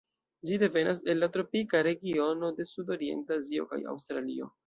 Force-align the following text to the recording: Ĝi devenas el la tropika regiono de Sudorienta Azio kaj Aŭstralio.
Ĝi 0.49 0.55
devenas 0.61 1.03
el 1.13 1.19
la 1.23 1.29
tropika 1.35 1.83
regiono 1.89 2.51
de 2.61 2.67
Sudorienta 2.71 3.39
Azio 3.43 3.69
kaj 3.75 3.83
Aŭstralio. 3.95 4.53